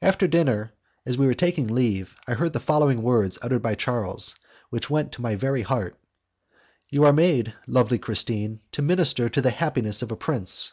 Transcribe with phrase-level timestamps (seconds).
[0.00, 0.72] After dinner,
[1.04, 4.36] and as we were taking leave, I heard the following words uttered by Charles,
[4.70, 5.98] which went to my very heart:
[6.88, 10.70] "You are made, lovely Christine, to minister to the happiness of a prince."